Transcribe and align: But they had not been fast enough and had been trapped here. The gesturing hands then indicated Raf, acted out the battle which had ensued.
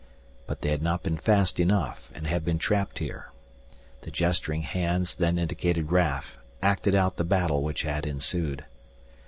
But 0.47 0.61
they 0.61 0.71
had 0.71 0.81
not 0.81 1.03
been 1.03 1.19
fast 1.19 1.59
enough 1.59 2.11
and 2.15 2.25
had 2.25 2.43
been 2.43 2.57
trapped 2.57 2.97
here. 2.97 3.29
The 4.01 4.09
gesturing 4.09 4.63
hands 4.63 5.13
then 5.13 5.37
indicated 5.37 5.91
Raf, 5.91 6.39
acted 6.59 6.95
out 6.95 7.17
the 7.17 7.23
battle 7.23 7.61
which 7.61 7.83
had 7.83 8.07
ensued. 8.07 8.65